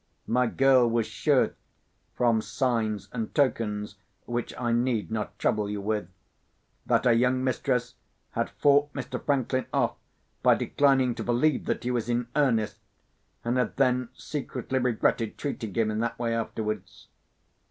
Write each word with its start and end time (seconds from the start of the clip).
My 0.25 0.47
girl 0.47 0.89
was 0.89 1.05
sure 1.05 1.53
(from 2.15 2.41
signs 2.41 3.07
and 3.11 3.35
tokens 3.35 3.97
which 4.25 4.51
I 4.57 4.71
need 4.71 5.11
not 5.11 5.37
trouble 5.37 5.69
you 5.69 5.79
with) 5.79 6.09
that 6.87 7.05
her 7.05 7.13
young 7.13 7.43
mistress 7.43 7.93
had 8.31 8.49
fought 8.49 8.91
Mr. 8.93 9.23
Franklin 9.23 9.67
off 9.71 9.93
by 10.41 10.55
declining 10.55 11.13
to 11.13 11.23
believe 11.23 11.65
that 11.65 11.83
he 11.83 11.91
was 11.91 12.09
in 12.09 12.29
earnest, 12.35 12.77
and 13.45 13.57
had 13.57 13.75
then 13.77 14.09
secretly 14.15 14.79
regretted 14.79 15.37
treating 15.37 15.75
him 15.75 15.91
in 15.91 15.99
that 15.99 16.17
way 16.17 16.33
afterwards. 16.33 17.07